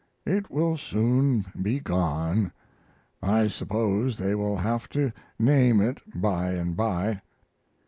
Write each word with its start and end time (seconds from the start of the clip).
It 0.25 0.49
will 0.49 0.77
soon 0.77 1.45
be 1.61 1.79
gone. 1.79 2.53
I 3.21 3.47
suppose 3.49 4.17
they 4.17 4.33
will 4.33 4.57
have 4.57 4.89
to 4.89 5.11
name 5.37 5.79
it 5.79 5.99
by 6.19 6.53
and 6.53 6.75
by." 6.75 7.21